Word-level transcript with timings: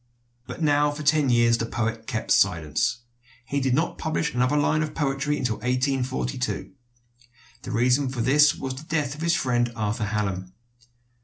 But 0.47 0.63
now 0.63 0.89
for 0.89 1.03
ten 1.03 1.29
years 1.29 1.59
the 1.59 1.67
poet 1.67 2.07
kept 2.07 2.31
silence. 2.31 3.01
He 3.45 3.59
did 3.61 3.75
not 3.75 3.99
publish 3.99 4.33
another 4.33 4.57
line 4.57 4.81
of 4.81 4.95
poetry 4.95 5.37
until 5.37 5.57
1842. 5.57 6.71
The 7.61 7.71
reason 7.71 8.09
for 8.09 8.21
this 8.21 8.55
was 8.55 8.73
the 8.73 8.83
death 8.85 9.13
of 9.13 9.21
his 9.21 9.35
friend 9.35 9.71
Arthur 9.75 10.05
Hallam. 10.05 10.53